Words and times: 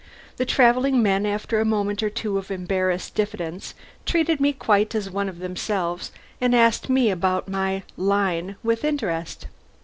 The 0.37 0.47
travelling 0.47 1.03
men, 1.03 1.27
after 1.27 1.59
a 1.59 1.63
moment 1.63 2.01
or 2.01 2.09
two 2.09 2.39
of 2.39 2.49
embarrassed 2.49 3.13
diffidence, 3.13 3.75
treated 4.03 4.41
me 4.41 4.51
quite 4.51 4.95
as 4.95 5.11
one 5.11 5.29
of 5.29 5.37
themselves 5.37 6.11
and 6.41 6.55
asked 6.55 6.89
me 6.89 7.11
about 7.11 7.47
my 7.47 7.83
"line" 7.97 8.55
with 8.63 8.83
interest. 8.83 9.45